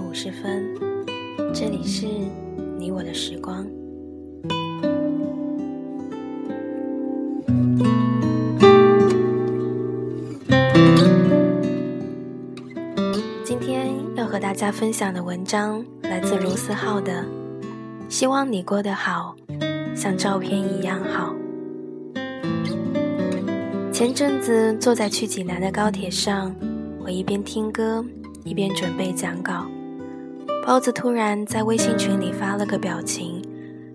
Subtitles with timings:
[0.00, 0.66] 五十分
[1.54, 2.06] 这里是
[2.78, 3.66] 你我的时光。
[13.44, 17.12] 今天要和大家分享的文章来自卢思浩的
[18.08, 19.36] 《希望你过得好，
[19.94, 21.34] 像照片一样好》。
[23.92, 26.54] 前阵子坐在去济南的高铁上，
[26.98, 28.04] 我一边听歌
[28.44, 29.66] 一边准备讲稿。
[30.66, 33.42] 包子突然在微信群里发了个表情，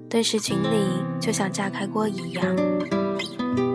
[0.09, 0.87] 顿时群里
[1.19, 2.55] 就像炸开锅一样。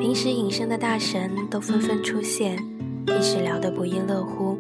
[0.01, 2.59] 平时隐身的大神都纷纷出现，
[3.07, 4.59] 一时聊得不亦乐乎。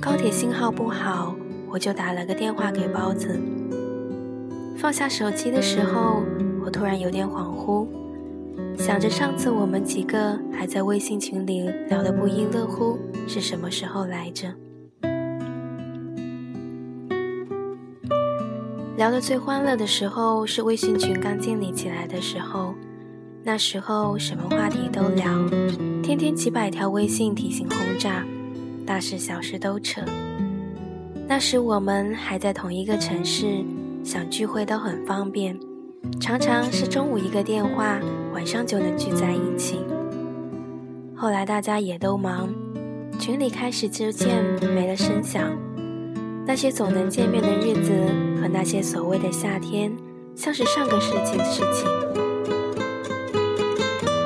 [0.00, 1.34] 高铁信号不好，
[1.70, 3.40] 我就打了个电话给包子。
[4.76, 6.22] 放下手机的时候，
[6.64, 7.86] 我突然有点恍惚，
[8.76, 14.52] 想着上次我们几个还在微信群里聊得不亦乐乎是什么时候来着？
[18.96, 22.74] 聊得最欢乐的时候是微信群刚建立起来的时候，
[23.42, 25.26] 那时候什么话题都聊，
[26.00, 28.24] 天天几百条微信提醒轰炸，
[28.86, 30.00] 大事小事都扯。
[31.26, 33.64] 那时我们还在同一个城市，
[34.04, 35.58] 想聚会都很方便，
[36.20, 37.98] 常常是中午一个电话，
[38.32, 39.80] 晚上就能聚在一起。
[41.16, 42.48] 后来大家也都忙，
[43.18, 45.50] 群里开始逐渐没了声响。
[46.46, 47.90] 那些总能见面的日子
[48.40, 49.90] 和那些所谓的夏天，
[50.36, 51.88] 像是上个世纪的事情。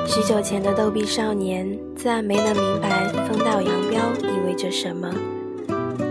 [0.05, 5.09] 许久前的逗比少年，自然没能明白分道扬镳意味着什么，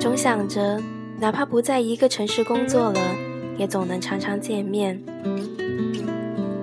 [0.01, 0.81] 总想着
[1.21, 3.01] 哪怕不在一个城市工作了，
[3.59, 4.99] 也总能常常见面。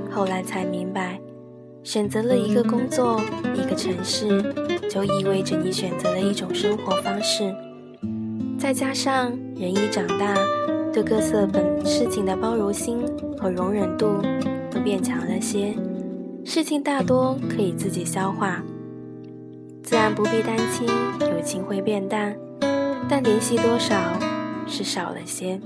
[0.09, 1.19] 后来才明白，
[1.83, 3.21] 选择了一个工作、
[3.53, 4.41] 一个城市，
[4.89, 7.53] 就意味着你选择了一种生活方式。
[8.65, 10.33] 再加上人一长大，
[10.91, 12.97] 对各色本事情的包容心
[13.37, 14.19] 和容忍度
[14.71, 15.71] 都变强了些，
[16.43, 18.63] 事情大多可以自己消化，
[19.83, 20.87] 自然不必担心
[21.19, 22.35] 友情会变淡，
[23.07, 23.95] 但联系多少
[24.65, 25.61] 是少了些。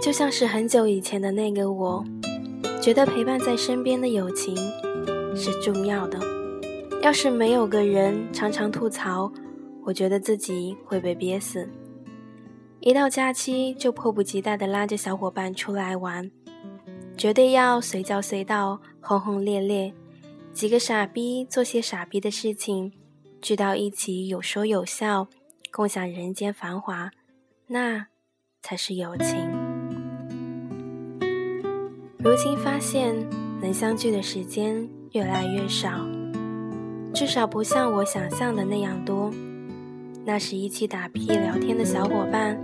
[0.00, 2.02] 就像是很久以前的那个我，
[2.80, 4.56] 觉得陪伴在身边的友情
[5.36, 6.35] 是重要的。
[7.06, 9.32] 要是没有个人常常吐槽，
[9.84, 11.70] 我觉得自己会被憋死。
[12.80, 16.28] 一到假期就迫不及待地拉着小伙伴出来玩，
[17.16, 19.94] 绝对要随叫随到，轰轰烈烈。
[20.52, 22.92] 几个傻逼做些傻逼的事情，
[23.40, 25.28] 聚到一起有说有笑，
[25.70, 27.12] 共享人间繁华，
[27.68, 28.08] 那
[28.62, 29.48] 才是友情。
[32.18, 33.14] 如今发现，
[33.62, 36.04] 能相聚的时间越来越少。
[37.16, 39.32] 至少不像我想象的那样多。
[40.22, 42.60] 那时一起打屁聊天的小伙伴，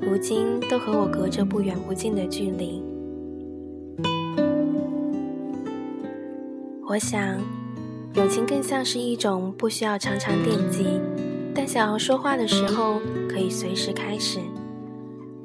[0.00, 2.80] 如今都和我隔着不远不近的距离。
[6.86, 7.40] 我想，
[8.14, 11.00] 友情更像是一种不需要常常惦记，
[11.52, 14.38] 但想要说话的时候可以随时开始；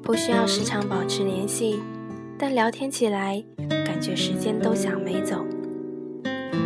[0.03, 1.79] 不需要时常保持联系，
[2.37, 3.43] 但聊天起来
[3.83, 5.37] 感觉时间都想没走；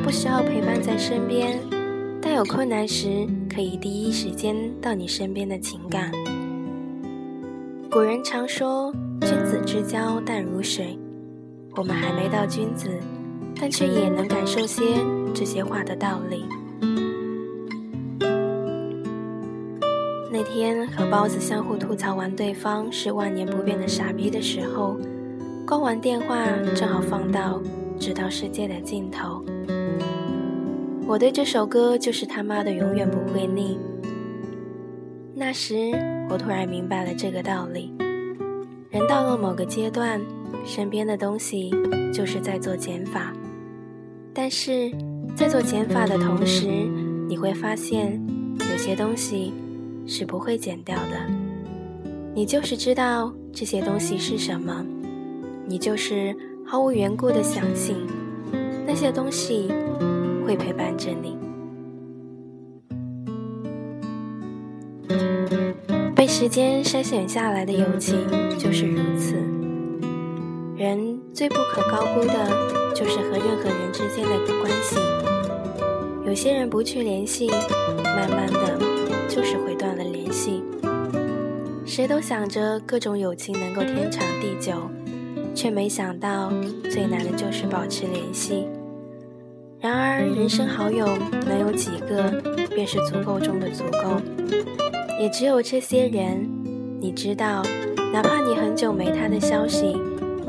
[0.03, 1.57] 不需要陪伴在身边。
[2.27, 6.11] 当有困难时，可以第一时间到你身边的情感。
[7.89, 8.91] 古人常说
[9.23, 10.99] “君子之交淡如水”，
[11.77, 12.89] 我们还没到君子，
[13.57, 14.83] 但却也能感受些
[15.33, 16.43] 这些话的道理。
[20.29, 24.97] 那天和包子相互吐槽完对方是万年不变的傻逼的时候，
[25.65, 26.45] 挂完电话
[26.75, 27.61] 正好放到
[27.97, 29.41] “直到世界的尽头”。
[31.09, 33.79] 我对这首歌就是他妈的永远不会腻。
[35.33, 35.91] 那时
[36.29, 37.93] 我突然明白了这个道理：
[38.89, 40.21] 人到了某个阶段，
[40.65, 41.71] 身边的东西
[42.13, 43.31] 就是在做减法。
[44.33, 44.91] 但是
[45.33, 46.67] 在做减法的同时，
[47.29, 48.21] 你会发现
[48.69, 49.53] 有些东西
[50.05, 52.13] 是不会减掉的。
[52.35, 54.85] 你就是知道这些东西是什么，
[55.65, 57.95] 你就是毫无缘故的相信
[58.85, 59.71] 那些东西。
[60.47, 61.37] 会陪伴着你。
[66.15, 68.17] 被时间筛选下来的友情
[68.57, 69.35] 就是如此。
[70.77, 74.95] 人最不可高估的，就是和任何人之间的关系。
[76.25, 77.49] 有些人不去联系，
[78.03, 78.79] 慢慢的，
[79.27, 80.63] 就是会断了联系。
[81.85, 84.73] 谁都想着各种友情能够天长地久，
[85.53, 86.49] 却没想到
[86.89, 88.65] 最难的就是保持联系。
[89.87, 91.07] 然而，人生好友
[91.45, 92.29] 能有几个，
[92.75, 94.21] 便是足够中的足够。
[95.17, 96.45] 也只有这些人，
[96.99, 97.63] 你知道，
[98.11, 99.95] 哪怕你很久没他的消息，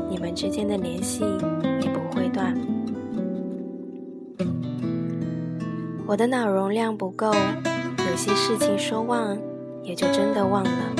[0.09, 1.23] 你们之间的联系
[1.79, 2.53] 也不会断。
[6.05, 9.37] 我的脑容量不够，有些事情说忘
[9.81, 10.93] 也就真的忘了，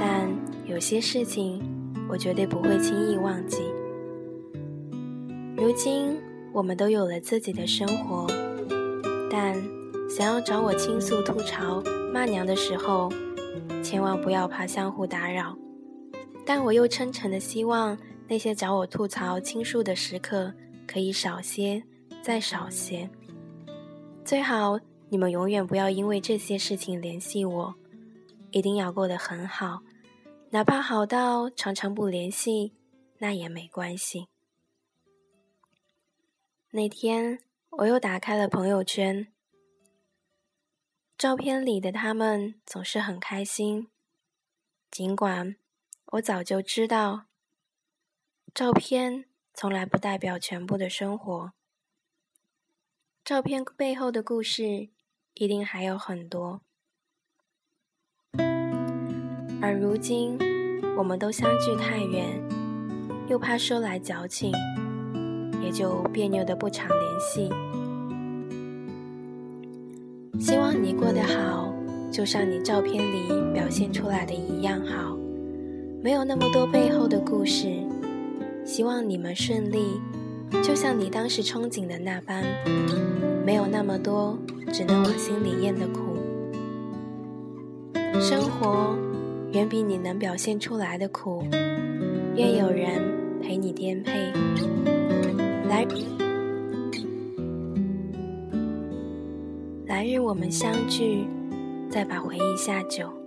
[0.00, 0.28] 但
[0.66, 1.62] 有些事情
[2.08, 3.62] 我绝对不会轻易忘记。
[5.56, 6.18] 如今
[6.54, 8.28] 我们都有了自己的生活，
[9.28, 9.60] 但
[10.08, 13.12] 想要找我倾诉、吐槽、骂娘的时候，
[13.82, 15.58] 千万不要怕相互打扰。
[16.46, 17.98] 但我又真诚的希望
[18.28, 20.54] 那些找我吐槽、倾诉的时刻
[20.86, 21.82] 可以少些，
[22.22, 23.10] 再少些。
[24.24, 24.78] 最好
[25.08, 27.74] 你们永远不要因为这些事情联系我，
[28.52, 29.80] 一定要过得很好，
[30.50, 32.72] 哪怕好到常常不联系，
[33.18, 34.28] 那也没关系。
[36.76, 37.38] 那天
[37.70, 39.28] 我又打开了朋友圈，
[41.16, 43.86] 照片里的他们总是很开心，
[44.90, 45.54] 尽管
[46.06, 47.26] 我早就知道，
[48.52, 51.52] 照片从来不代表全部的生活。
[53.24, 54.88] 照片背后的故事
[55.34, 56.60] 一定还有很多，
[59.62, 60.36] 而如今
[60.98, 62.42] 我们都相距太远，
[63.28, 64.52] 又怕说来矫情，
[65.64, 67.50] 也就别扭的不常联系。
[70.38, 71.72] 希望你过得好，
[72.10, 75.16] 就像你照片里表现出来的一样好，
[76.02, 77.72] 没有那么多背后的故事。
[78.64, 80.00] 希望你们顺利。
[80.62, 82.44] 就像你当时憧憬的那般，
[83.44, 84.38] 没有那么多
[84.72, 86.00] 只能往心里咽的苦。
[88.20, 88.94] 生活
[89.52, 91.42] 远比你能表现出来的苦。
[92.36, 93.02] 愿有人
[93.42, 94.32] 陪你颠沛，
[95.74, 95.84] 来
[99.86, 101.26] 来日我们相聚，
[101.90, 103.23] 再把回忆下酒。